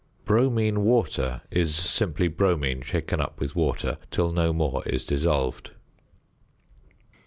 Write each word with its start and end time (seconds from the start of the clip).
~"Bromine 0.25 0.81
Water"~ 0.83 1.41
is 1.51 1.75
simply 1.75 2.27
bromine 2.27 2.81
shaken 2.81 3.21
up 3.21 3.39
with 3.39 3.55
water 3.55 3.99
till 4.09 4.31
no 4.31 4.51
more 4.51 4.81
is 4.87 5.05
dissolved. 5.05 5.73